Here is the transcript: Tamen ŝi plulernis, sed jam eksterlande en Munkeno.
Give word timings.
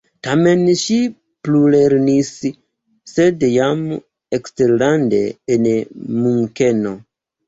Tamen 0.25 0.61
ŝi 0.83 0.95
plulernis, 1.47 2.31
sed 3.11 3.45
jam 3.55 3.83
eksterlande 4.39 5.21
en 5.57 5.69
Munkeno. 6.23 6.95